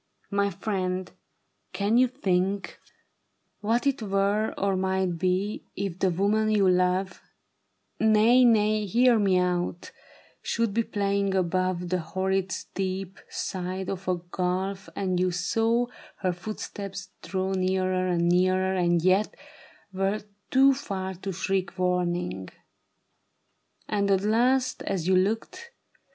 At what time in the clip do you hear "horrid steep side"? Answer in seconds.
11.99-13.91